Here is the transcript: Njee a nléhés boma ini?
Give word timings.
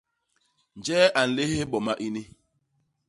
Njee 0.77 1.05
a 1.19 1.21
nléhés 1.33 1.67
boma 1.71 1.93
ini? 2.07 2.21